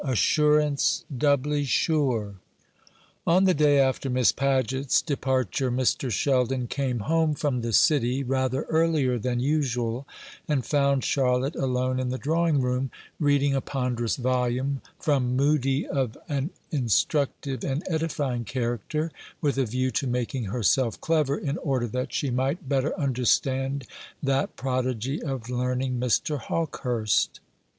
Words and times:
ASSURANCE 0.03 1.05
DOUBLY 1.15 1.63
SURE. 1.63 2.33
On 3.27 3.43
the 3.43 3.53
day 3.53 3.77
after 3.77 4.09
Miss 4.09 4.31
Paget's 4.31 4.99
departure 4.99 5.69
Mr. 5.71 6.09
Sheldon 6.09 6.65
came 6.65 7.01
home 7.01 7.35
from 7.35 7.61
the 7.61 7.71
City 7.71 8.23
rather 8.23 8.63
earlier 8.63 9.19
than 9.19 9.39
usual, 9.39 10.07
and 10.47 10.65
found 10.65 11.03
Charlotte 11.03 11.55
alone 11.55 11.99
in 11.99 12.09
the 12.09 12.17
drawing 12.17 12.61
room, 12.61 12.89
reading 13.19 13.53
a 13.53 13.61
ponderous 13.61 14.15
volume 14.15 14.81
from 14.97 15.35
Mudie 15.37 15.85
of 15.85 16.17
an 16.27 16.49
instructive 16.71 17.63
and 17.63 17.83
edifying 17.87 18.43
character, 18.43 19.11
with 19.39 19.59
a 19.59 19.67
view 19.67 19.91
to 19.91 20.07
making 20.07 20.45
herself 20.45 20.99
clever, 20.99 21.37
in 21.37 21.59
order 21.59 21.85
that 21.85 22.11
she 22.11 22.31
might 22.31 22.67
better 22.67 22.99
understand 22.99 23.85
that 24.23 24.55
prodigy 24.55 25.21
of 25.21 25.47
learning, 25.47 25.99
Mr. 25.99 26.39
Hawkehurst. 26.39 27.39